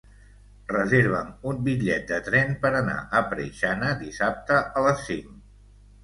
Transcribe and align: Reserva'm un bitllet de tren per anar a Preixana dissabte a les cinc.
Reserva'm 0.69 1.27
un 1.49 1.59
bitllet 1.67 2.07
de 2.11 2.17
tren 2.29 2.55
per 2.63 2.71
anar 2.79 2.95
a 3.19 3.21
Preixana 3.33 3.91
dissabte 3.99 4.57
a 4.81 4.83
les 4.87 5.05
cinc. 5.11 5.29